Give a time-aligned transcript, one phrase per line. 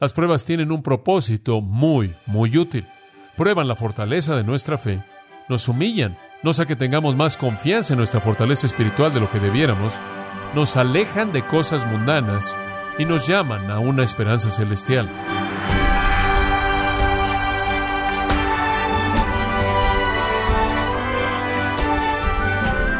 [0.00, 2.86] Las pruebas tienen un propósito muy, muy útil.
[3.36, 5.02] Prueban la fortaleza de nuestra fe,
[5.48, 9.40] nos humillan, no sea que tengamos más confianza en nuestra fortaleza espiritual de lo que
[9.40, 9.98] debiéramos,
[10.54, 12.56] nos alejan de cosas mundanas
[12.96, 15.08] y nos llaman a una esperanza celestial.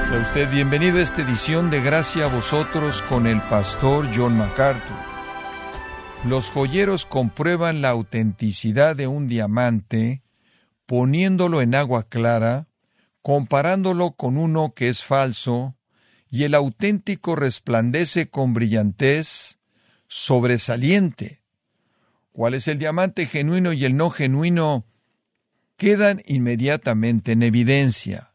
[0.08, 5.07] Sea usted bienvenido a esta edición de Gracia a vosotros con el pastor John MacArthur.
[6.24, 10.22] Los joyeros comprueban la autenticidad de un diamante
[10.84, 12.66] poniéndolo en agua clara,
[13.22, 15.76] comparándolo con uno que es falso,
[16.28, 19.58] y el auténtico resplandece con brillantez
[20.08, 21.42] sobresaliente.
[22.32, 24.86] ¿Cuál es el diamante genuino y el no genuino?
[25.76, 28.32] Quedan inmediatamente en evidencia.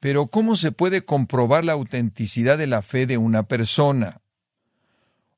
[0.00, 4.22] Pero ¿cómo se puede comprobar la autenticidad de la fe de una persona?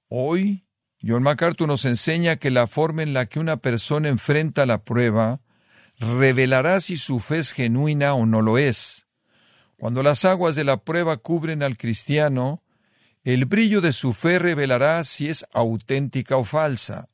[0.09, 0.68] Hoy
[1.02, 5.41] John MacArthur nos enseña que la forma en la que una persona enfrenta la prueba
[5.99, 9.07] revelará si su fe es genuina o no lo es.
[9.76, 12.65] Cuando las aguas de la prueba cubren al cristiano,
[13.23, 17.09] el brillo de su fe revelará si es auténtica o falsa.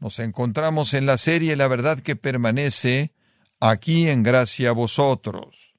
[0.00, 3.12] Nos encontramos en la serie La verdad que permanece,
[3.60, 5.74] aquí en gracia a vosotros.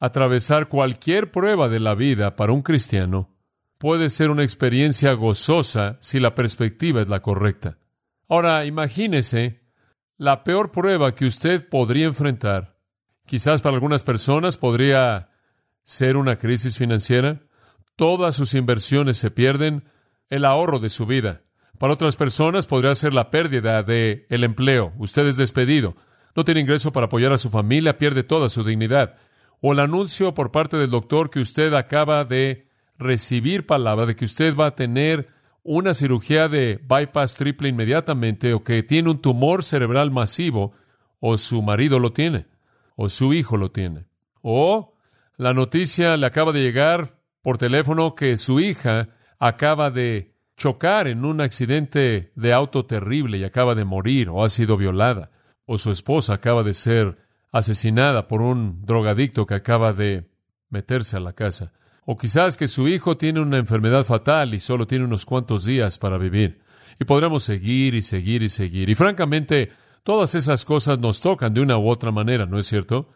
[0.00, 3.32] Atravesar cualquier prueba de la vida para un cristiano
[3.82, 7.78] puede ser una experiencia gozosa si la perspectiva es la correcta.
[8.28, 9.60] Ahora, imagínese
[10.16, 12.78] la peor prueba que usted podría enfrentar.
[13.26, 15.30] Quizás para algunas personas podría
[15.82, 17.42] ser una crisis financiera.
[17.96, 19.82] Todas sus inversiones se pierden,
[20.28, 21.42] el ahorro de su vida.
[21.76, 24.92] Para otras personas podría ser la pérdida de el empleo.
[24.96, 25.96] Usted es despedido,
[26.36, 29.16] no tiene ingreso para apoyar a su familia, pierde toda su dignidad.
[29.60, 32.70] O el anuncio por parte del doctor que usted acaba de
[33.02, 35.28] recibir palabra de que usted va a tener
[35.62, 40.72] una cirugía de bypass triple inmediatamente o que tiene un tumor cerebral masivo
[41.20, 42.46] o su marido lo tiene
[42.96, 44.06] o su hijo lo tiene.
[44.42, 44.94] O
[45.36, 51.24] la noticia le acaba de llegar por teléfono que su hija acaba de chocar en
[51.24, 55.30] un accidente de auto terrible y acaba de morir o ha sido violada
[55.66, 57.18] o su esposa acaba de ser
[57.50, 60.28] asesinada por un drogadicto que acaba de
[60.70, 61.72] meterse a la casa.
[62.04, 65.98] O quizás que su hijo tiene una enfermedad fatal y solo tiene unos cuantos días
[65.98, 66.60] para vivir.
[66.98, 68.90] Y podremos seguir y seguir y seguir.
[68.90, 69.70] Y francamente,
[70.02, 73.08] todas esas cosas nos tocan de una u otra manera, ¿no es cierto?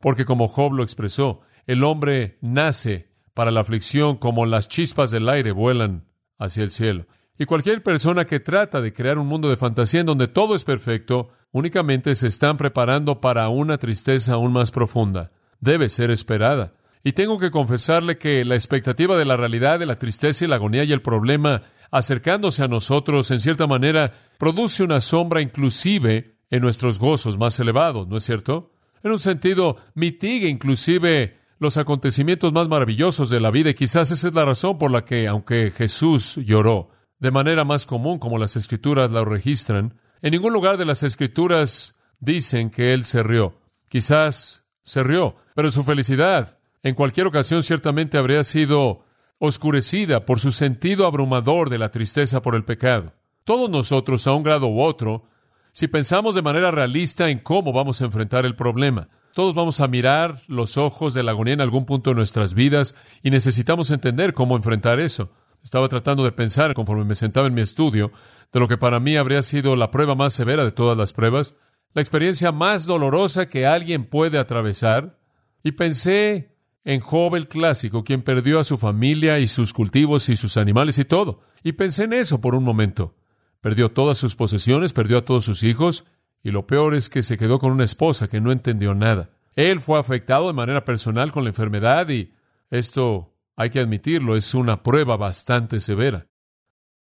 [0.00, 5.28] Porque como Job lo expresó, el hombre nace para la aflicción como las chispas del
[5.28, 6.04] aire vuelan
[6.38, 7.06] hacia el cielo.
[7.38, 10.64] Y cualquier persona que trata de crear un mundo de fantasía en donde todo es
[10.64, 15.32] perfecto, únicamente se están preparando para una tristeza aún más profunda.
[15.58, 16.74] Debe ser esperada.
[17.04, 20.56] Y tengo que confesarle que la expectativa de la realidad, de la tristeza y la
[20.56, 26.62] agonía y el problema acercándose a nosotros, en cierta manera, produce una sombra inclusive en
[26.62, 28.72] nuestros gozos más elevados, ¿no es cierto?
[29.02, 34.28] En un sentido, mitiga inclusive los acontecimientos más maravillosos de la vida y quizás esa
[34.28, 36.88] es la razón por la que, aunque Jesús lloró
[37.18, 41.96] de manera más común como las escrituras la registran, en ningún lugar de las escrituras
[42.18, 43.60] dicen que él se rió.
[43.88, 49.04] Quizás se rió, pero su felicidad en cualquier ocasión ciertamente habría sido
[49.38, 53.14] oscurecida por su sentido abrumador de la tristeza por el pecado.
[53.44, 55.24] Todos nosotros, a un grado u otro,
[55.72, 59.88] si pensamos de manera realista en cómo vamos a enfrentar el problema, todos vamos a
[59.88, 64.34] mirar los ojos de la agonía en algún punto de nuestras vidas y necesitamos entender
[64.34, 65.32] cómo enfrentar eso.
[65.62, 68.12] Estaba tratando de pensar, conforme me sentaba en mi estudio,
[68.52, 71.54] de lo que para mí habría sido la prueba más severa de todas las pruebas,
[71.94, 75.18] la experiencia más dolorosa que alguien puede atravesar,
[75.62, 76.53] y pensé
[76.84, 80.98] en Job el clásico, quien perdió a su familia y sus cultivos y sus animales
[80.98, 81.42] y todo.
[81.62, 83.14] Y pensé en eso por un momento.
[83.60, 86.04] Perdió todas sus posesiones, perdió a todos sus hijos,
[86.42, 89.30] y lo peor es que se quedó con una esposa que no entendió nada.
[89.54, 92.34] Él fue afectado de manera personal con la enfermedad y
[92.70, 96.26] esto, hay que admitirlo, es una prueba bastante severa.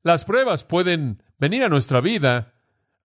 [0.03, 2.55] Las pruebas pueden venir a nuestra vida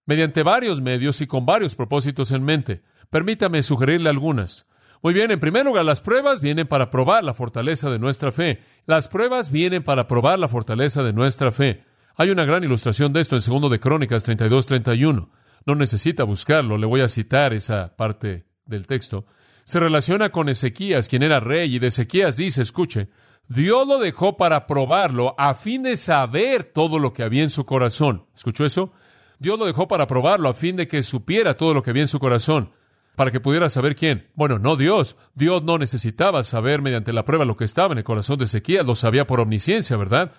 [0.06, 2.84] mediante varios medios y con varios propósitos en mente.
[3.10, 4.68] Permítame sugerirle algunas.
[5.04, 8.62] Muy bien, en primer lugar, las pruebas vienen para probar la fortaleza de nuestra fe.
[8.86, 11.84] Las pruebas vienen para probar la fortaleza de nuestra fe.
[12.16, 15.28] Hay una gran ilustración de esto en segundo de Crónicas 32-31.
[15.66, 19.26] No necesita buscarlo, le voy a citar esa parte del texto.
[19.66, 23.10] Se relaciona con Ezequías, quien era rey, y de Ezequías dice, escuche,
[23.50, 27.66] Dios lo dejó para probarlo a fin de saber todo lo que había en su
[27.66, 28.28] corazón.
[28.34, 28.94] ¿Escuchó eso?
[29.38, 32.08] Dios lo dejó para probarlo a fin de que supiera todo lo que había en
[32.08, 32.72] su corazón
[33.16, 34.30] para que pudiera saber quién.
[34.36, 35.16] Bueno, no Dios.
[35.36, 38.88] Dios no necesitaba saber mediante la prueba lo que estaba en el corazón de Ezequiel,
[38.88, 40.32] lo sabía por omnisciencia, ¿verdad?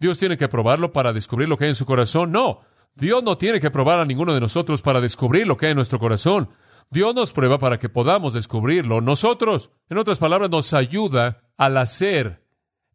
[0.00, 2.32] Dios tiene que probarlo para descubrir lo que hay en su corazón.
[2.32, 2.62] No.
[2.94, 5.76] Dios no tiene que probar a ninguno de nosotros para descubrir lo que hay en
[5.76, 6.48] nuestro corazón.
[6.90, 9.70] Dios nos prueba para que podamos descubrirlo nosotros.
[9.88, 12.44] En otras palabras, nos ayuda al hacer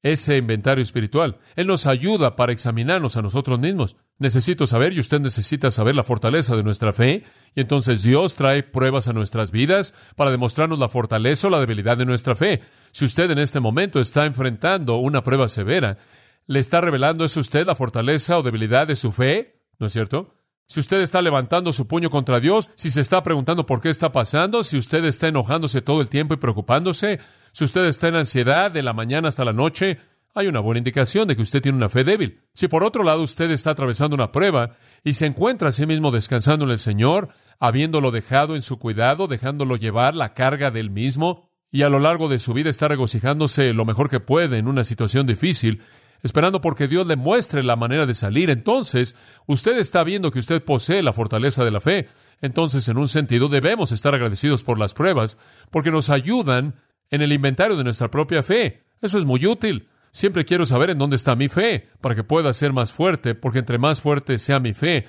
[0.02, 1.40] ese inventario espiritual.
[1.56, 3.98] Él nos ayuda para examinarnos a nosotros mismos.
[4.20, 7.24] Necesito saber y usted necesita saber la fortaleza de nuestra fe.
[7.56, 11.98] Y entonces Dios trae pruebas a nuestras vidas para demostrarnos la fortaleza o la debilidad
[11.98, 12.62] de nuestra fe.
[12.92, 15.98] Si usted en este momento está enfrentando una prueba severa,
[16.48, 19.64] ¿le está revelando eso usted la fortaleza o debilidad de su fe?
[19.80, 20.36] ¿No es cierto?
[20.68, 24.12] Si usted está levantando su puño contra Dios, si se está preguntando por qué está
[24.12, 27.20] pasando, si usted está enojándose todo el tiempo y preocupándose,
[27.54, 29.98] si usted está en ansiedad de la mañana hasta la noche,
[30.40, 32.42] hay una buena indicación de que usted tiene una fe débil.
[32.54, 36.12] Si por otro lado usted está atravesando una prueba y se encuentra a sí mismo
[36.12, 41.50] descansando en el Señor, habiéndolo dejado en su cuidado, dejándolo llevar la carga del mismo,
[41.72, 44.84] y a lo largo de su vida está regocijándose lo mejor que puede en una
[44.84, 45.82] situación difícil,
[46.24, 49.16] esperando porque Dios le muestre la manera de salir, entonces
[49.46, 52.10] usted está viendo que usted posee la fortaleza de la fe.
[52.42, 55.38] Entonces, en un sentido, debemos estar agradecidos por las pruebas,
[55.70, 56.76] porque nos ayudan
[57.12, 58.86] en el inventario de nuestra propia fe.
[59.02, 59.88] Eso es muy útil.
[60.12, 63.60] Siempre quiero saber en dónde está mi fe, para que pueda ser más fuerte, porque
[63.60, 65.06] entre más fuerte sea mi fe,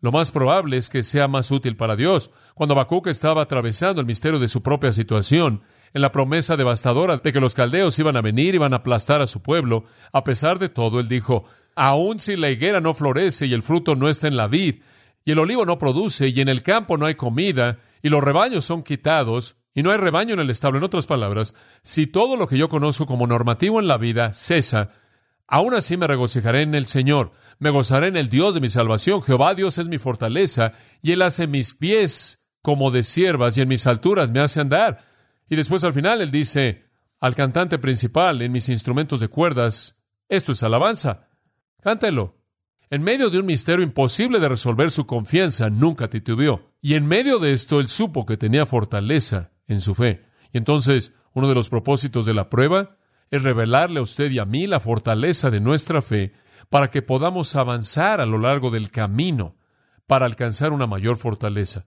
[0.00, 2.30] lo más probable es que sea más útil para Dios.
[2.54, 5.62] Cuando Habacuc estaba atravesando el misterio de su propia situación,
[5.94, 9.22] en la promesa devastadora de que los caldeos iban a venir y iban a aplastar
[9.22, 13.46] a su pueblo, a pesar de todo, él dijo, aun si la higuera no florece
[13.46, 14.82] y el fruto no está en la vid,
[15.24, 18.64] y el olivo no produce, y en el campo no hay comida, y los rebaños
[18.64, 20.78] son quitados, y no hay rebaño en el establo.
[20.78, 24.92] En otras palabras, si todo lo que yo conozco como normativo en la vida cesa,
[25.48, 29.22] aún así me regocijaré en el Señor, me gozaré en el Dios de mi salvación.
[29.22, 30.72] Jehová Dios es mi fortaleza,
[31.02, 35.04] y Él hace mis pies como de siervas, y en mis alturas me hace andar.
[35.48, 36.84] Y después al final Él dice
[37.20, 41.28] al cantante principal en mis instrumentos de cuerdas, esto es alabanza.
[41.82, 42.38] Cántelo.
[42.90, 46.70] En medio de un misterio imposible de resolver, su confianza nunca titubeó.
[46.80, 50.24] Y en medio de esto, él supo que tenía fortaleza en su fe.
[50.52, 52.96] Y entonces, uno de los propósitos de la prueba
[53.30, 56.32] es revelarle a usted y a mí la fortaleza de nuestra fe
[56.70, 59.56] para que podamos avanzar a lo largo del camino
[60.06, 61.86] para alcanzar una mayor fortaleza.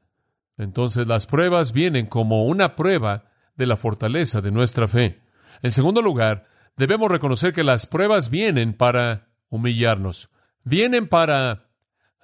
[0.57, 3.25] Entonces las pruebas vienen como una prueba
[3.55, 5.21] de la fortaleza de nuestra fe.
[5.61, 10.29] En segundo lugar, debemos reconocer que las pruebas vienen para humillarnos,
[10.63, 11.69] vienen para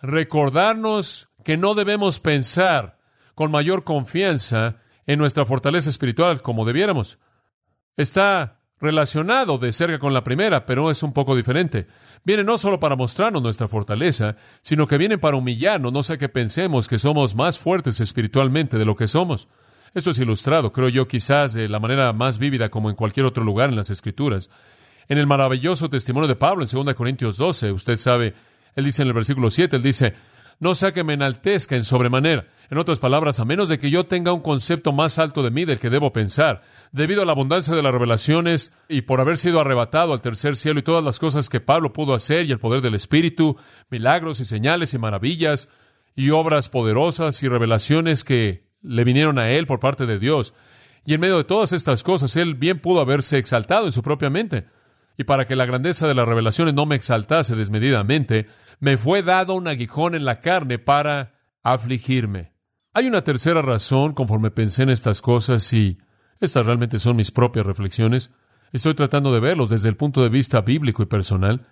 [0.01, 2.99] recordarnos que no debemos pensar
[3.35, 7.19] con mayor confianza en nuestra fortaleza espiritual como debiéramos.
[7.97, 11.87] Está relacionado de cerca con la primera, pero es un poco diferente.
[12.25, 16.27] Viene no solo para mostrarnos nuestra fortaleza, sino que viene para humillarnos, no sea que
[16.27, 19.47] pensemos que somos más fuertes espiritualmente de lo que somos.
[19.93, 23.43] Esto es ilustrado, creo yo, quizás de la manera más vívida como en cualquier otro
[23.43, 24.49] lugar en las Escrituras.
[25.07, 28.33] En el maravilloso testimonio de Pablo en 2 Corintios 12, usted sabe,
[28.75, 30.13] él dice en el versículo 7, él dice,
[30.63, 32.47] no sea que me enaltezca en sobremanera.
[32.69, 35.65] En otras palabras, a menos de que yo tenga un concepto más alto de mí
[35.65, 39.59] del que debo pensar, debido a la abundancia de las revelaciones y por haber sido
[39.59, 42.81] arrebatado al tercer cielo y todas las cosas que Pablo pudo hacer y el poder
[42.81, 43.57] del Espíritu,
[43.89, 45.67] milagros y señales y maravillas
[46.15, 50.53] y obras poderosas y revelaciones que le vinieron a él por parte de Dios.
[51.05, 54.29] Y en medio de todas estas cosas, él bien pudo haberse exaltado en su propia
[54.29, 54.65] mente
[55.17, 58.47] y para que la grandeza de las revelaciones no me exaltase desmedidamente,
[58.79, 62.53] me fue dado un aguijón en la carne para afligirme.
[62.93, 65.97] Hay una tercera razón conforme pensé en estas cosas y
[66.39, 68.31] estas realmente son mis propias reflexiones.
[68.71, 71.67] Estoy tratando de verlos desde el punto de vista bíblico y personal.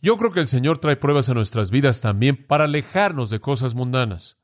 [0.00, 3.74] Yo creo que el Señor trae pruebas a nuestras vidas también para alejarnos de cosas
[3.74, 4.38] mundanas,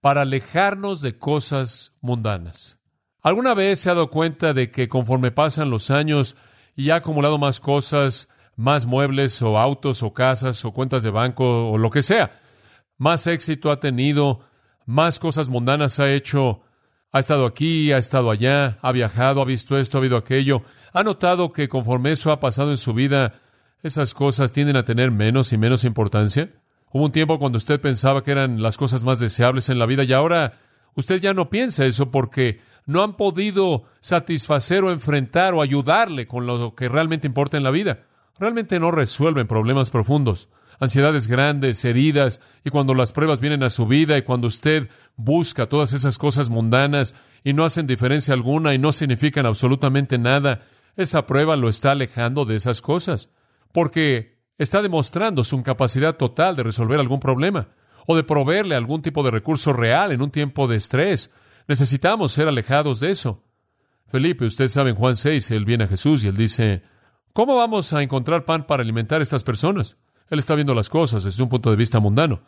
[0.00, 2.78] para alejarnos de cosas mundanas.
[3.22, 6.36] ¿Alguna vez se ha dado cuenta de que conforme pasan los años,
[6.80, 11.70] y ha acumulado más cosas, más muebles o autos o casas o cuentas de banco
[11.70, 12.40] o lo que sea.
[12.96, 14.40] Más éxito ha tenido,
[14.86, 16.62] más cosas mundanas ha hecho.
[17.12, 20.62] Ha estado aquí, ha estado allá, ha viajado, ha visto esto, ha visto aquello.
[20.94, 23.34] Ha notado que conforme eso ha pasado en su vida,
[23.82, 26.48] esas cosas tienden a tener menos y menos importancia.
[26.92, 30.04] Hubo un tiempo cuando usted pensaba que eran las cosas más deseables en la vida
[30.04, 30.54] y ahora
[30.94, 36.46] usted ya no piensa eso porque no han podido satisfacer o enfrentar o ayudarle con
[36.46, 38.04] lo que realmente importa en la vida.
[38.38, 43.86] Realmente no resuelven problemas profundos, ansiedades grandes, heridas, y cuando las pruebas vienen a su
[43.86, 48.78] vida y cuando usted busca todas esas cosas mundanas y no hacen diferencia alguna y
[48.78, 50.62] no significan absolutamente nada,
[50.96, 53.28] esa prueba lo está alejando de esas cosas,
[53.72, 57.68] porque está demostrando su incapacidad total de resolver algún problema
[58.06, 61.32] o de proveerle algún tipo de recurso real en un tiempo de estrés
[61.68, 63.44] Necesitamos ser alejados de eso.
[64.06, 66.82] Felipe, usted sabe en Juan 6, él viene a Jesús y él dice,
[67.32, 69.96] ¿cómo vamos a encontrar pan para alimentar a estas personas?
[70.30, 72.42] Él está viendo las cosas desde un punto de vista mundano.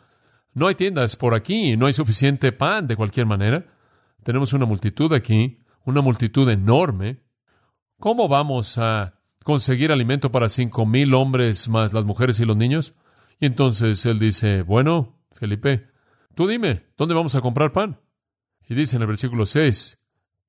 [0.53, 3.65] No hay tiendas por aquí, no hay suficiente pan de cualquier manera.
[4.23, 7.23] Tenemos una multitud aquí, una multitud enorme.
[7.99, 12.93] ¿Cómo vamos a conseguir alimento para cinco mil hombres más las mujeres y los niños?
[13.39, 15.87] Y entonces él dice, bueno, Felipe,
[16.35, 17.99] tú dime, ¿dónde vamos a comprar pan?
[18.67, 19.97] Y dice en el versículo 6,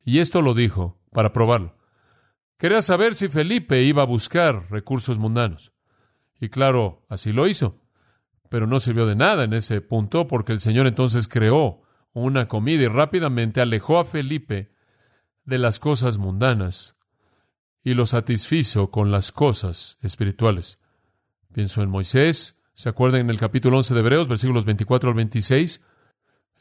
[0.05, 1.77] y esto lo dijo para probarlo.
[2.59, 5.73] Quería saber si Felipe iba a buscar recursos mundanos.
[6.41, 7.81] Y claro, así lo hizo.
[8.49, 12.85] Pero no sirvió de nada en ese punto porque el Señor entonces creó una comida
[12.85, 14.73] y rápidamente alejó a Felipe
[15.45, 16.97] de las cosas mundanas
[17.83, 20.79] y lo satisfizo con las cosas espirituales.
[21.53, 25.83] Pienso en Moisés, ¿se acuerdan en el capítulo 11 de Hebreos, versículos 24 al 26?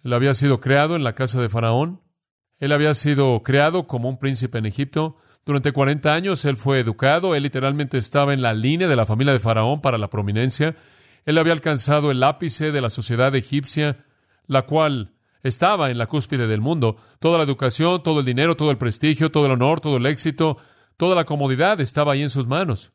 [0.04, 2.02] Él había sido creado en la casa de Faraón,
[2.60, 7.36] él había sido creado como un príncipe en Egipto, durante 40 años él fue educado,
[7.36, 10.76] él literalmente estaba en la línea de la familia de Faraón para la prominencia,
[11.26, 14.06] él había alcanzado el ápice de la sociedad egipcia,
[14.48, 16.98] la cual estaba en la cúspide del mundo.
[17.20, 20.58] Toda la educación, todo el dinero, todo el prestigio, todo el honor, todo el éxito,
[20.98, 22.94] toda la comodidad estaba ahí en sus manos.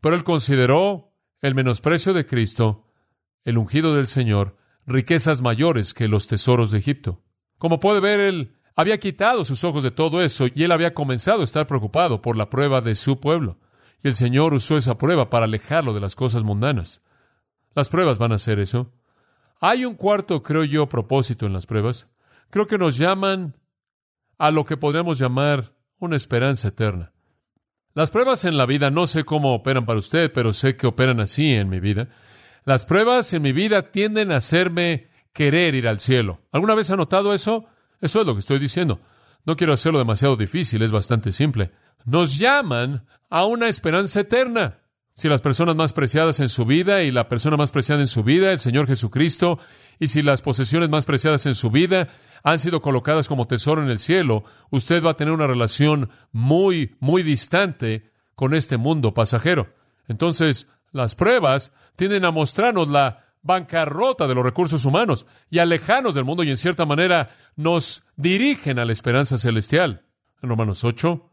[0.00, 2.86] Pero él consideró el menosprecio de Cristo,
[3.44, 7.22] el ungido del Señor, riquezas mayores que los tesoros de Egipto.
[7.58, 11.40] Como puede ver, él había quitado sus ojos de todo eso y él había comenzado
[11.40, 13.58] a estar preocupado por la prueba de su pueblo.
[14.02, 17.02] Y el Señor usó esa prueba para alejarlo de las cosas mundanas.
[17.74, 18.92] Las pruebas van a hacer eso.
[19.60, 22.12] Hay un cuarto, creo yo, propósito en las pruebas.
[22.50, 23.56] Creo que nos llaman
[24.38, 27.12] a lo que podríamos llamar una esperanza eterna.
[27.94, 31.18] Las pruebas en la vida no sé cómo operan para usted, pero sé que operan
[31.20, 32.08] así en mi vida.
[32.66, 36.40] Las pruebas en mi vida tienden a hacerme querer ir al cielo.
[36.50, 37.66] ¿Alguna vez ha notado eso?
[38.00, 39.00] Eso es lo que estoy diciendo.
[39.44, 41.70] No quiero hacerlo demasiado difícil, es bastante simple.
[42.04, 44.80] Nos llaman a una esperanza eterna.
[45.14, 48.24] Si las personas más preciadas en su vida y la persona más preciada en su
[48.24, 49.60] vida, el Señor Jesucristo,
[50.00, 52.08] y si las posesiones más preciadas en su vida
[52.42, 56.96] han sido colocadas como tesoro en el cielo, usted va a tener una relación muy,
[56.98, 59.72] muy distante con este mundo pasajero.
[60.08, 66.24] Entonces, las pruebas tienden a mostrarnos la bancarrota de los recursos humanos y alejarnos del
[66.24, 70.04] mundo y en cierta manera nos dirigen a la esperanza celestial.
[70.42, 71.30] En Romanos 8,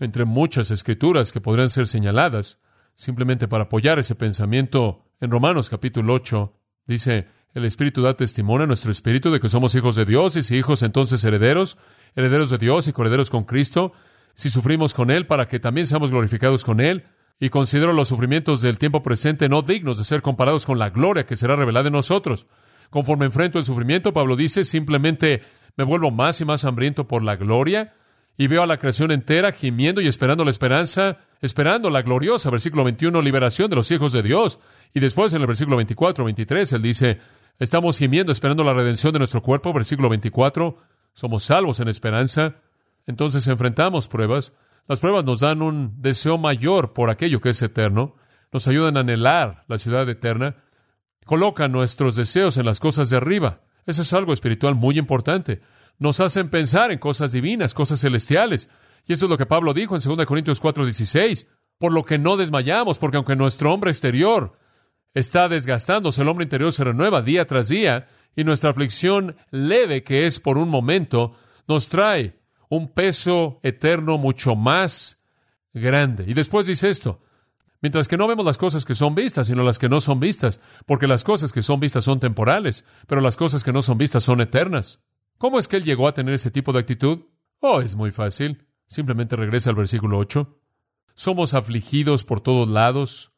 [0.00, 2.58] entre muchas escrituras que podrían ser señaladas,
[2.94, 6.52] simplemente para apoyar ese pensamiento, en Romanos capítulo 8,
[6.86, 10.42] dice, el Espíritu da testimonio a nuestro espíritu de que somos hijos de Dios y
[10.42, 11.78] si hijos entonces herederos,
[12.14, 13.92] herederos de Dios y coherederos con Cristo,
[14.34, 17.04] si sufrimos con Él para que también seamos glorificados con Él,
[17.40, 21.26] y considero los sufrimientos del tiempo presente no dignos de ser comparados con la gloria
[21.26, 22.46] que será revelada en nosotros.
[22.90, 25.42] Conforme enfrento el sufrimiento, Pablo dice, simplemente
[25.76, 27.94] me vuelvo más y más hambriento por la gloria
[28.36, 32.84] y veo a la creación entera gimiendo y esperando la esperanza, esperando la gloriosa, versículo
[32.84, 34.58] 21, liberación de los hijos de Dios.
[34.92, 37.18] Y después en el versículo 24, 23, él dice,
[37.58, 40.78] estamos gimiendo esperando la redención de nuestro cuerpo, versículo 24,
[41.12, 42.56] somos salvos en esperanza.
[43.06, 44.52] Entonces enfrentamos pruebas,
[44.86, 48.16] las pruebas nos dan un deseo mayor por aquello que es eterno,
[48.52, 50.56] nos ayudan a anhelar la ciudad eterna,
[51.24, 53.62] colocan nuestros deseos en las cosas de arriba.
[53.86, 55.60] Eso es algo espiritual muy importante.
[55.98, 58.68] Nos hacen pensar en cosas divinas, cosas celestiales.
[59.06, 61.46] Y eso es lo que Pablo dijo en 2 Corintios 4:16.
[61.78, 64.56] Por lo que no desmayamos, porque aunque nuestro hombre exterior
[65.12, 70.26] está desgastándose, el hombre interior se renueva día tras día, y nuestra aflicción leve, que
[70.26, 71.36] es por un momento,
[71.66, 72.38] nos trae
[72.76, 75.24] un peso eterno mucho más
[75.72, 76.24] grande.
[76.26, 77.20] Y después dice esto,
[77.80, 80.60] mientras que no vemos las cosas que son vistas, sino las que no son vistas,
[80.86, 84.24] porque las cosas que son vistas son temporales, pero las cosas que no son vistas
[84.24, 85.00] son eternas.
[85.38, 87.20] ¿Cómo es que él llegó a tener ese tipo de actitud?
[87.60, 88.66] Oh, es muy fácil.
[88.86, 90.60] Simplemente regresa al versículo 8.
[91.14, 93.30] Somos afligidos por todos lados.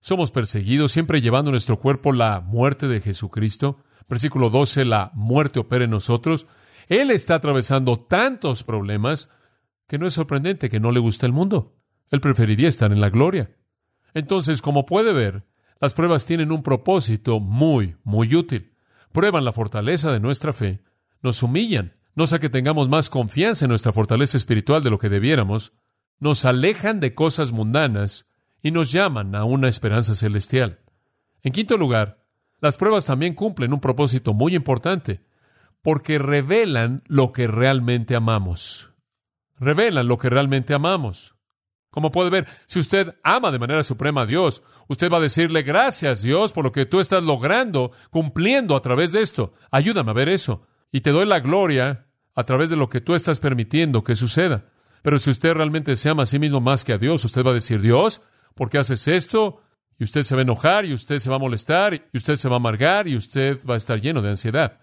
[0.00, 3.78] Somos perseguidos, siempre llevando en nuestro cuerpo la muerte de Jesucristo.
[4.08, 6.46] Versículo 12, la muerte opera en nosotros.
[6.90, 9.30] Él está atravesando tantos problemas
[9.86, 11.78] que no es sorprendente que no le guste el mundo.
[12.10, 13.56] Él preferiría estar en la gloria.
[14.12, 15.46] Entonces, como puede ver,
[15.80, 18.74] las pruebas tienen un propósito muy, muy útil.
[19.12, 20.82] Prueban la fortaleza de nuestra fe,
[21.22, 25.08] nos humillan, no sea que tengamos más confianza en nuestra fortaleza espiritual de lo que
[25.08, 25.74] debiéramos,
[26.18, 28.32] nos alejan de cosas mundanas
[28.64, 30.80] y nos llaman a una esperanza celestial.
[31.44, 32.24] En quinto lugar,
[32.60, 35.20] las pruebas también cumplen un propósito muy importante
[35.82, 38.92] porque revelan lo que realmente amamos.
[39.58, 41.34] Revelan lo que realmente amamos.
[41.90, 45.62] Como puede ver, si usted ama de manera suprema a Dios, usted va a decirle
[45.62, 49.54] gracias Dios por lo que tú estás logrando, cumpliendo a través de esto.
[49.70, 50.66] Ayúdame a ver eso.
[50.92, 54.66] Y te doy la gloria a través de lo que tú estás permitiendo que suceda.
[55.02, 57.50] Pero si usted realmente se ama a sí mismo más que a Dios, usted va
[57.50, 58.22] a decir, Dios,
[58.54, 59.62] ¿por qué haces esto?
[60.00, 62.48] y usted se va a enojar, y usted se va a molestar, y usted se
[62.48, 64.79] va a amargar, y usted va a estar lleno de ansiedad.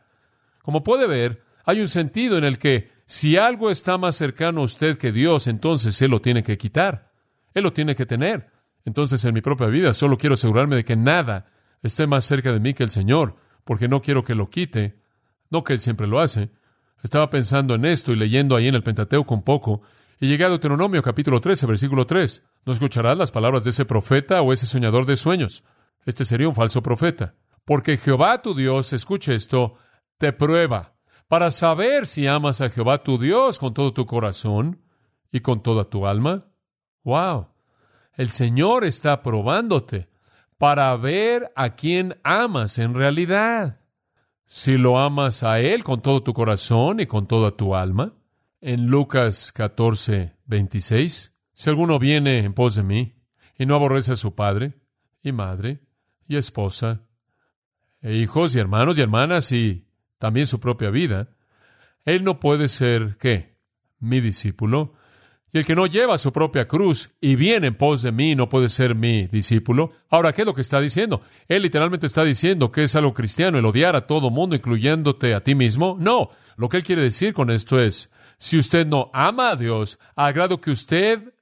[0.68, 4.64] Como puede ver, hay un sentido en el que si algo está más cercano a
[4.66, 7.14] usted que Dios, entonces Él lo tiene que quitar.
[7.54, 8.52] Él lo tiene que tener.
[8.84, 11.46] Entonces, en mi propia vida, solo quiero asegurarme de que nada
[11.84, 15.00] esté más cerca de mí que el Señor, porque no quiero que lo quite,
[15.50, 16.50] no que Él siempre lo hace.
[17.02, 19.84] Estaba pensando en esto y leyendo ahí en el Pentateuco un poco,
[20.20, 22.44] y llegué a Deuteronomio capítulo 13, versículo 3.
[22.66, 25.64] No escucharás las palabras de ese profeta o ese soñador de sueños.
[26.06, 27.36] Este sería un falso profeta.
[27.64, 29.78] Porque Jehová tu Dios, escuche esto,
[30.18, 30.96] te prueba
[31.28, 34.82] para saber si amas a Jehová tu Dios con todo tu corazón
[35.32, 36.46] y con toda tu alma.
[37.04, 37.50] ¡Wow!
[38.14, 40.10] El Señor está probándote
[40.58, 43.82] para ver a quién amas en realidad.
[44.46, 48.14] Si lo amas a Él con todo tu corazón y con toda tu alma.
[48.60, 53.22] En Lucas 14, 26, si alguno viene en pos de mí
[53.58, 54.74] y no aborrece a su padre
[55.22, 55.82] y madre
[56.28, 57.02] y esposa,
[58.02, 59.87] e hijos y hermanos y hermanas y
[60.18, 61.30] también su propia vida,
[62.06, 63.58] él no puede ser, ¿qué?
[64.00, 64.94] Mi discípulo.
[65.52, 68.50] Y el que no lleva su propia cruz y viene en pos de mí no
[68.50, 69.92] puede ser mi discípulo.
[70.10, 71.22] Ahora, ¿qué es lo que está diciendo?
[71.48, 75.44] Él literalmente está diciendo que es algo cristiano el odiar a todo mundo, incluyéndote a
[75.44, 75.98] ti mismo.
[76.00, 80.00] No, lo que él quiere decir con esto es, si usted no ama a Dios,
[80.16, 81.34] agrado que usted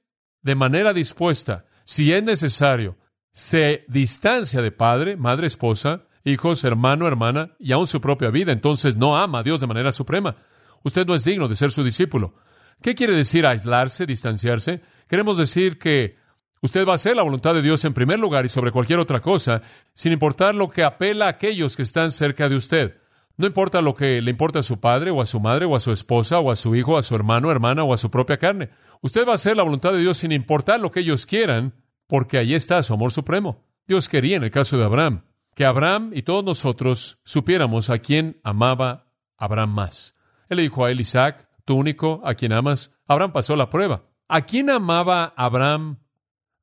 [0.42, 2.96] de manera dispuesta, si es necesario,
[3.32, 8.96] se distancia de padre, madre, esposa, hijos, hermano, hermana y aún su propia vida, entonces
[8.96, 10.36] no ama a Dios de manera suprema.
[10.82, 12.34] Usted no es digno de ser su discípulo.
[12.82, 14.82] ¿Qué quiere decir aislarse, distanciarse?
[15.08, 16.16] Queremos decir que
[16.60, 19.20] usted va a hacer la voluntad de Dios en primer lugar y sobre cualquier otra
[19.20, 19.62] cosa,
[19.94, 23.00] sin importar lo que apela a aquellos que están cerca de usted.
[23.36, 25.80] No importa lo que le importa a su padre o a su madre o a
[25.80, 28.70] su esposa o a su hijo, a su hermano, hermana o a su propia carne.
[29.00, 31.74] Usted va a hacer la voluntad de Dios sin importar lo que ellos quieran,
[32.06, 33.64] porque ahí está su amor supremo.
[33.86, 35.22] Dios quería en el caso de Abraham
[35.56, 40.14] que Abraham y todos nosotros supiéramos a quién amaba Abraham más.
[40.50, 43.00] Él le dijo a él, Isaac, tu único, a quien amas.
[43.06, 44.04] Abraham pasó la prueba.
[44.28, 45.98] ¿A quién amaba Abraham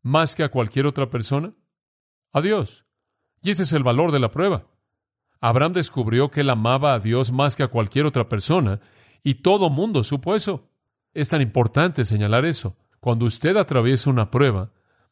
[0.04, 1.56] más que a cualquier otra persona?
[2.34, 2.86] A Dios.
[3.42, 4.68] Y ese es el valor de la prueba.
[5.42, 8.80] Abraham descubrió que él amaba a Dios más que a cualquier otra persona,
[9.24, 10.70] y todo mundo supo eso.
[11.16, 12.78] Es tan importante señalar eso.
[13.00, 14.70] Cuando usted atraviesa una prueba,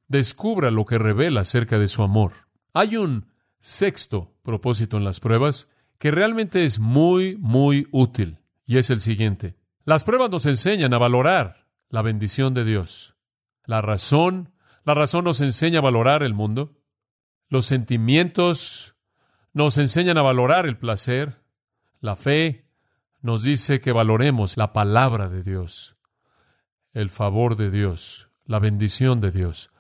[0.08, 2.34] descubra lo que revela acerca de su amor.
[2.74, 3.31] Hay un
[3.62, 9.56] sexto propósito en las pruebas que realmente es muy, muy útil, y es el siguiente.
[9.86, 13.16] Las pruebas nos enseñan a valorar la bendición de Dios.
[13.66, 14.52] La razón,
[14.84, 16.82] la razón nos enseña a valorar el mundo.
[17.50, 18.96] Los sentimientos
[19.54, 21.42] nos enseñan a valorar el placer,
[22.00, 22.66] la fe
[23.22, 25.98] nos dice que valoremos la palabra de Dios,
[26.94, 29.72] el favor de Dios, la bendición de Dios.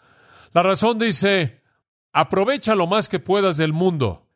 [0.53, 1.60] La razón dice,
[2.13, 4.27] aprovecha lo más que puedas del mundo.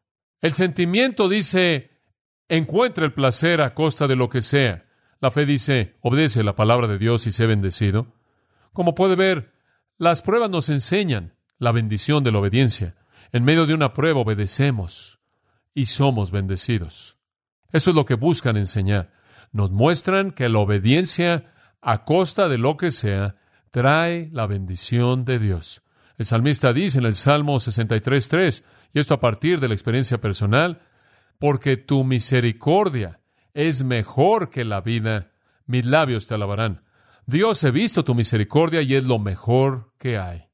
[0.41, 1.91] El sentimiento dice,
[2.49, 4.85] encuentra el placer a costa de lo que sea.
[5.19, 8.13] La fe dice, obedece la palabra de Dios y sé bendecido.
[8.73, 9.53] Como puede ver,
[9.97, 12.95] las pruebas nos enseñan la bendición de la obediencia.
[13.31, 15.19] En medio de una prueba obedecemos
[15.73, 17.17] y somos bendecidos.
[17.71, 19.13] Eso es lo que buscan enseñar.
[19.51, 23.37] Nos muestran que la obediencia, a costa de lo que sea,
[23.71, 25.84] trae la bendición de Dios.
[26.17, 30.81] El salmista dice en el Salmo 63.3, y esto a partir de la experiencia personal,
[31.39, 33.19] porque tu misericordia
[33.53, 35.31] es mejor que la vida,
[35.65, 36.83] mis labios te alabarán.
[37.25, 40.47] Dios, he visto tu misericordia y es lo mejor que hay.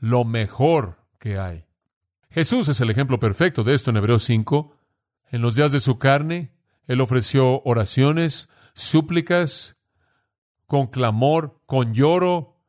[0.00, 1.64] Lo mejor que hay.
[2.30, 4.76] Jesús es el ejemplo perfecto de esto en Hebreos 5.
[5.32, 6.52] En los días de su carne,
[6.86, 9.76] Él ofreció oraciones, súplicas,
[10.66, 12.59] con clamor, con lloro,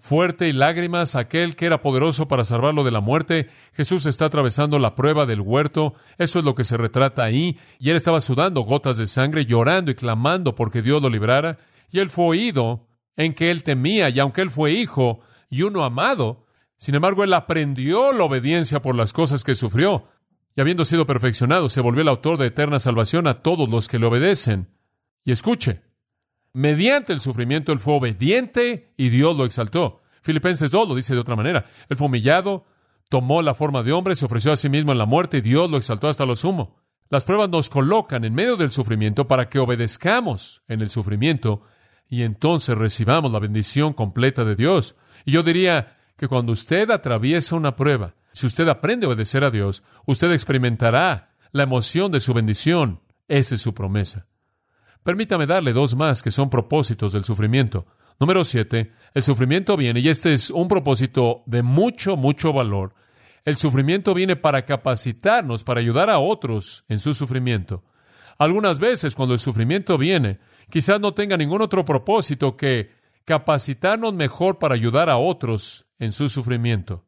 [0.00, 3.48] fuerte y lágrimas, aquel que era poderoso para salvarlo de la muerte.
[3.72, 7.90] Jesús está atravesando la prueba del huerto, eso es lo que se retrata ahí, y
[7.90, 11.58] él estaba sudando gotas de sangre, llorando y clamando porque Dios lo librara,
[11.92, 15.84] y él fue oído en que él temía, y aunque él fue hijo y uno
[15.84, 20.08] amado, sin embargo, él aprendió la obediencia por las cosas que sufrió,
[20.56, 23.98] y habiendo sido perfeccionado, se volvió el autor de eterna salvación a todos los que
[23.98, 24.68] le obedecen.
[25.24, 25.82] Y escuche,
[26.52, 30.00] mediante el sufrimiento él fue obediente y Dios lo exaltó.
[30.22, 31.64] Filipenses 2 lo dice de otra manera.
[31.88, 32.66] Él fue humillado,
[33.08, 35.70] tomó la forma de hombre, se ofreció a sí mismo en la muerte y Dios
[35.70, 36.76] lo exaltó hasta lo sumo.
[37.08, 41.62] Las pruebas nos colocan en medio del sufrimiento para que obedezcamos en el sufrimiento
[42.08, 44.96] y entonces recibamos la bendición completa de Dios.
[45.24, 49.50] Y yo diría, que cuando usted atraviesa una prueba, si usted aprende a obedecer a
[49.50, 53.00] Dios, usted experimentará la emoción de su bendición.
[53.26, 54.26] Esa es su promesa.
[55.02, 57.86] Permítame darle dos más que son propósitos del sufrimiento.
[58.18, 62.94] Número siete, el sufrimiento viene, y este es un propósito de mucho, mucho valor.
[63.44, 67.82] El sufrimiento viene para capacitarnos, para ayudar a otros en su sufrimiento.
[68.38, 70.38] Algunas veces cuando el sufrimiento viene,
[70.70, 72.90] quizás no tenga ningún otro propósito que
[73.24, 77.06] capacitarnos mejor para ayudar a otros en su sufrimiento.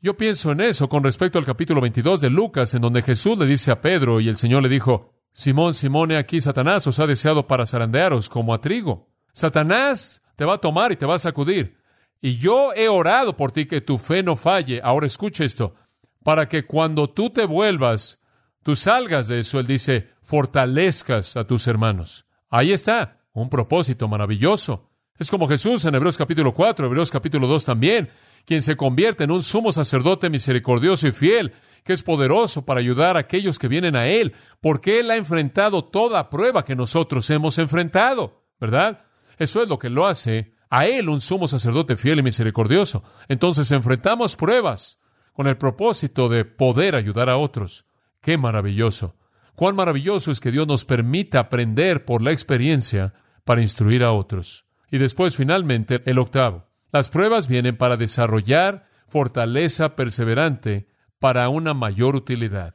[0.00, 3.46] Yo pienso en eso con respecto al capítulo 22 de Lucas, en donde Jesús le
[3.46, 7.46] dice a Pedro y el Señor le dijo, Simón, Simón, aquí Satanás os ha deseado
[7.46, 9.06] para zarandearos como a trigo.
[9.32, 11.78] Satanás te va a tomar y te va a sacudir.
[12.20, 14.80] Y yo he orado por ti que tu fe no falle.
[14.82, 15.76] Ahora escucha esto,
[16.24, 18.20] para que cuando tú te vuelvas,
[18.64, 19.60] tú salgas de eso.
[19.60, 22.26] Él dice, fortalezcas a tus hermanos.
[22.50, 24.90] Ahí está, un propósito maravilloso.
[25.20, 28.08] Es como Jesús en Hebreos capítulo 4, Hebreos capítulo 2 también,
[28.44, 31.52] quien se convierte en un sumo sacerdote misericordioso y fiel,
[31.88, 35.86] que es poderoso para ayudar a aquellos que vienen a Él, porque Él ha enfrentado
[35.86, 39.06] toda prueba que nosotros hemos enfrentado, ¿verdad?
[39.38, 43.04] Eso es lo que lo hace a Él un sumo sacerdote fiel y misericordioso.
[43.28, 45.00] Entonces enfrentamos pruebas
[45.32, 47.86] con el propósito de poder ayudar a otros.
[48.20, 49.16] ¡Qué maravilloso!
[49.54, 54.66] Cuán maravilloso es que Dios nos permita aprender por la experiencia para instruir a otros.
[54.90, 56.66] Y después, finalmente, el octavo.
[56.92, 62.74] Las pruebas vienen para desarrollar fortaleza perseverante para una mayor utilidad.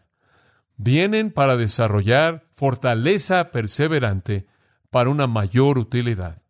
[0.75, 4.47] Vienen para desarrollar fortaleza perseverante
[4.89, 6.41] para una mayor utilidad.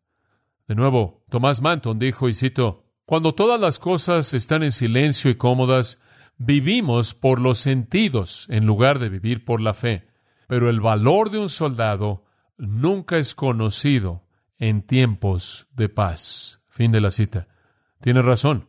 [0.68, 5.36] De nuevo, Tomás Manton dijo, y cito, Cuando todas las cosas están en silencio y
[5.36, 6.02] cómodas,
[6.38, 10.08] vivimos por los sentidos en lugar de vivir por la fe.
[10.48, 12.26] Pero el valor de un soldado
[12.58, 14.24] nunca es conocido
[14.58, 16.62] en tiempos de paz.
[16.70, 17.48] Fin de la cita.
[18.02, 18.68] Tiene razón.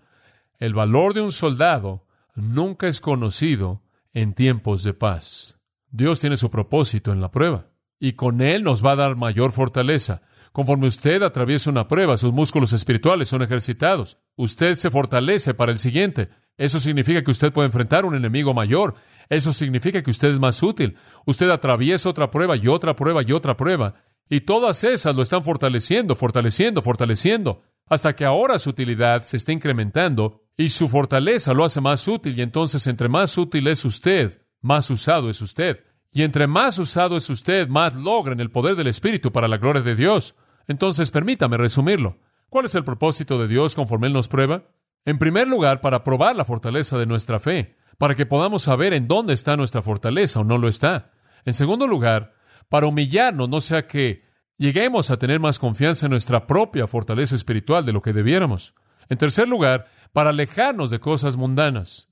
[0.59, 2.04] El valor de un soldado
[2.35, 5.57] nunca es conocido en tiempos de paz.
[5.91, 7.69] Dios tiene su propósito en la prueba
[8.01, 10.23] y con él nos va a dar mayor fortaleza.
[10.53, 14.19] Conforme usted atraviesa una prueba, sus músculos espirituales son ejercitados.
[14.37, 16.29] Usted se fortalece para el siguiente.
[16.57, 18.95] Eso significa que usted puede enfrentar un enemigo mayor.
[19.29, 20.97] Eso significa que usted es más útil.
[21.27, 23.95] Usted atraviesa otra prueba y otra prueba y otra prueba.
[24.29, 29.53] Y todas esas lo están fortaleciendo, fortaleciendo, fortaleciendo, hasta que ahora su utilidad se está
[29.53, 32.39] incrementando y su fortaleza lo hace más útil.
[32.39, 35.85] Y entonces, entre más útil es usted, más usado es usted.
[36.13, 39.83] Y entre más usado es usted, más logran el poder del Espíritu para la gloria
[39.83, 40.37] de Dios.
[40.69, 42.19] Entonces, permítame resumirlo.
[42.49, 44.65] ¿Cuál es el propósito de Dios conforme Él nos prueba?
[45.05, 49.09] En primer lugar, para probar la fortaleza de nuestra fe, para que podamos saber en
[49.09, 51.11] dónde está nuestra fortaleza o no lo está.
[51.45, 52.33] En segundo lugar,
[52.69, 54.25] para humillarnos, no sea que
[54.57, 58.75] lleguemos a tener más confianza en nuestra propia fortaleza espiritual de lo que debiéramos.
[59.09, 62.09] En tercer lugar, para alejarnos de cosas mundanas.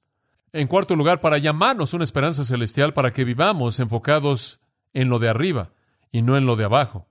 [0.52, 4.60] En cuarto lugar, para llamarnos una esperanza celestial para que vivamos enfocados
[4.92, 5.72] en lo de arriba
[6.10, 7.08] y no en lo de abajo.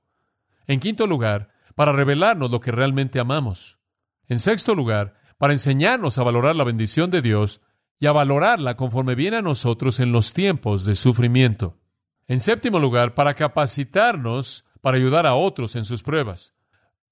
[0.67, 3.79] En quinto lugar, para revelarnos lo que realmente amamos.
[4.27, 7.61] En sexto lugar, para enseñarnos a valorar la bendición de Dios
[7.97, 11.79] y a valorarla conforme viene a nosotros en los tiempos de sufrimiento.
[12.27, 16.53] En séptimo lugar, para capacitarnos para ayudar a otros en sus pruebas,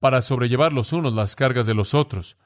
[0.00, 2.36] para sobrellevar los unos las cargas de los otros.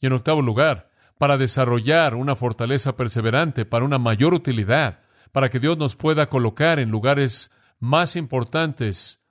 [0.00, 5.00] Y en octavo lugar, para desarrollar una fortaleza perseverante para una mayor utilidad,
[5.32, 9.24] para que Dios nos pueda colocar en lugares más importantes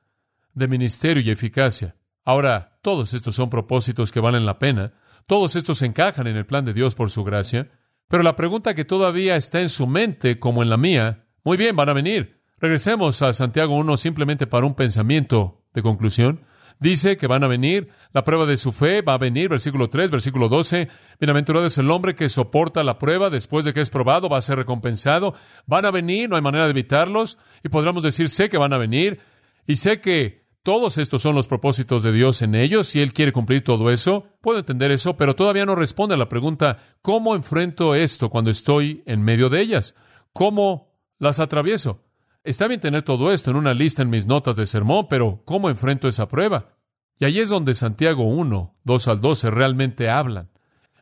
[0.53, 1.95] de ministerio y eficacia.
[2.23, 4.93] Ahora, todos estos son propósitos que valen la pena,
[5.27, 7.71] todos estos encajan en el plan de Dios por su gracia,
[8.07, 11.75] pero la pregunta que todavía está en su mente como en la mía, muy bien,
[11.75, 12.41] van a venir.
[12.59, 16.45] Regresemos a Santiago 1 simplemente para un pensamiento de conclusión.
[16.79, 20.11] Dice que van a venir, la prueba de su fe va a venir, versículo 3,
[20.11, 20.89] versículo 12.
[21.19, 24.41] Bienaventurado es el hombre que soporta la prueba después de que es probado, va a
[24.41, 25.33] ser recompensado.
[25.65, 27.37] Van a venir, no hay manera de evitarlos.
[27.63, 29.19] Y podríamos decir, sé que van a venir.
[29.65, 32.87] Y sé que todos estos son los propósitos de Dios en ellos.
[32.87, 36.27] Si Él quiere cumplir todo eso, puedo entender eso, pero todavía no responde a la
[36.27, 39.95] pregunta, ¿cómo enfrento esto cuando estoy en medio de ellas?
[40.33, 42.04] ¿Cómo las atravieso?
[42.45, 45.67] Está bien tener todo esto en una lista en mis notas de sermón, pero ¿cómo
[45.67, 46.75] enfrento esa prueba?
[47.17, 50.51] Y ahí es donde Santiago 1, 2 al 12 realmente hablan.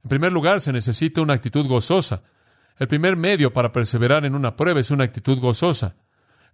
[0.04, 2.24] En primer lugar, se necesita una actitud gozosa.
[2.80, 5.98] El primer medio para perseverar en una prueba es una actitud gozosa.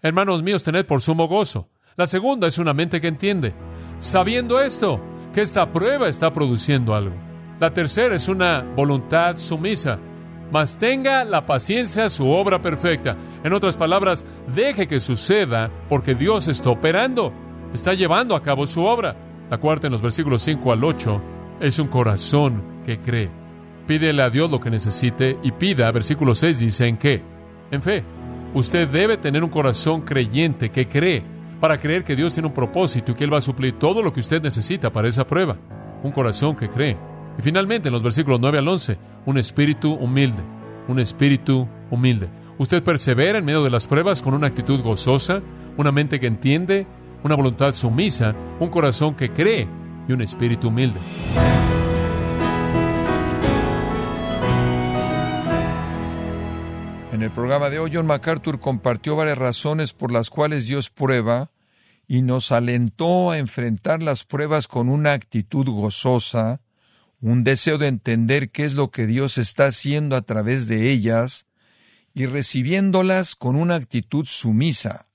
[0.01, 1.69] Hermanos míos, tened por sumo gozo.
[1.95, 3.53] La segunda es una mente que entiende,
[3.99, 4.99] sabiendo esto,
[5.35, 7.15] que esta prueba está produciendo algo.
[7.59, 9.99] La tercera es una voluntad sumisa
[10.51, 13.15] mas tenga la paciencia su obra perfecta.
[13.43, 17.31] En otras palabras, deje que suceda porque Dios está operando,
[17.73, 19.15] está llevando a cabo su obra.
[19.49, 21.21] La cuarta en los versículos 5 al 8
[21.61, 23.29] es un corazón que cree.
[23.87, 27.23] Pídele a Dios lo que necesite y pida, versículo 6 dice, ¿en qué?
[27.71, 28.03] En fe.
[28.53, 31.23] Usted debe tener un corazón creyente que cree,
[31.59, 34.13] para creer que Dios tiene un propósito y que Él va a suplir todo lo
[34.13, 35.57] que usted necesita para esa prueba.
[36.03, 36.97] Un corazón que cree.
[37.37, 40.41] Y finalmente, en los versículos 9 al 11, un espíritu humilde.
[40.87, 42.29] un espíritu humilde.
[42.57, 45.41] Usted persevera en medio de las pruebas con una actitud gozosa,
[45.77, 46.87] una mente que entiende,
[47.23, 49.67] una voluntad sumisa, un corazón que cree
[50.07, 50.99] y un espíritu humilde.
[57.11, 61.51] En el programa de hoy, John MacArthur compartió varias razones por las cuales Dios prueba
[62.07, 66.61] y nos alentó a enfrentar las pruebas con una actitud gozosa,
[67.21, 71.47] un deseo de entender qué es lo que Dios está haciendo a través de ellas
[72.13, 75.07] y recibiéndolas con una actitud sumisa.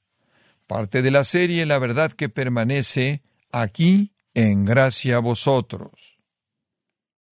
[0.67, 6.17] Parte de la serie La verdad que permanece aquí en gracia a vosotros.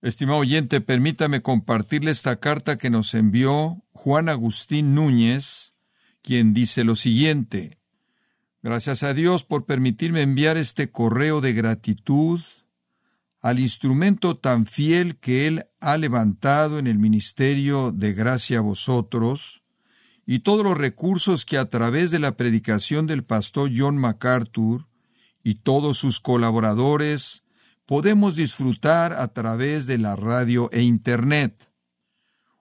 [0.03, 5.75] Estimado oyente, permítame compartirle esta carta que nos envió Juan Agustín Núñez,
[6.23, 7.79] quien dice lo siguiente.
[8.63, 12.41] Gracias a Dios por permitirme enviar este correo de gratitud
[13.43, 19.63] al instrumento tan fiel que Él ha levantado en el ministerio de gracia a vosotros,
[20.25, 24.87] y todos los recursos que a través de la predicación del pastor John MacArthur
[25.43, 27.43] y todos sus colaboradores
[27.87, 31.69] podemos disfrutar a través de la radio e Internet.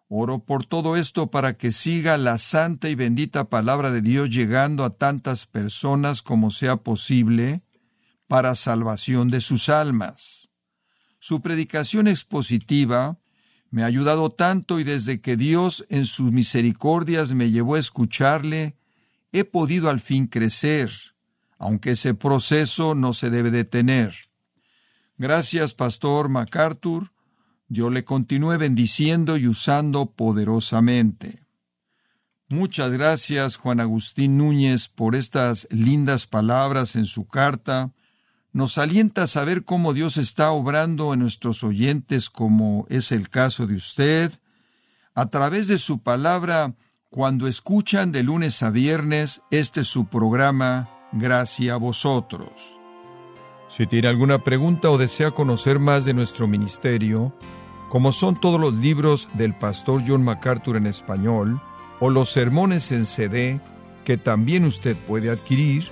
[0.08, 4.84] Oro por todo esto para que siga la santa y bendita palabra de Dios llegando
[4.84, 7.64] a tantas personas como sea posible
[8.28, 10.41] para salvación de sus almas.
[11.24, 13.20] Su predicación expositiva
[13.70, 18.76] me ha ayudado tanto y desde que Dios en sus misericordias me llevó a escucharle,
[19.32, 20.90] he podido al fin crecer,
[21.60, 24.16] aunque ese proceso no se debe detener.
[25.20, 27.12] Gracias, Pastor MacArthur,
[27.70, 31.44] yo le continúe bendiciendo y usando poderosamente.
[32.50, 37.94] Muchas gracias, Juan Agustín Núñez, por estas lindas palabras en su carta,
[38.54, 43.68] nos alienta a saber cómo Dios está obrando en nuestros oyentes, como es el caso
[43.68, 44.32] de usted,
[45.16, 46.76] a través de su palabra,
[47.10, 52.80] cuando escuchan de lunes a viernes este su programa, Gracias a vosotros.
[53.68, 57.36] Si tiene alguna pregunta o desea conocer más de nuestro ministerio,
[57.90, 61.62] como son todos los libros del pastor John MacArthur en español,
[62.00, 63.60] o los sermones en CD,
[64.06, 65.92] que también usted puede adquirir,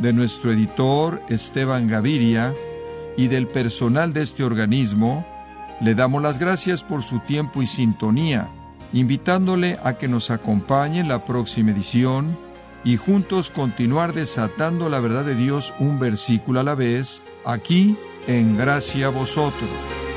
[0.00, 2.54] de nuestro editor Esteban Gaviria
[3.16, 5.26] y del personal de este organismo,
[5.80, 8.50] le damos las gracias por su tiempo y sintonía,
[8.92, 12.38] invitándole a que nos acompañe en la próxima edición
[12.84, 18.56] y juntos continuar desatando la verdad de Dios un versículo a la vez, aquí en
[18.56, 20.09] Gracia a Vosotros.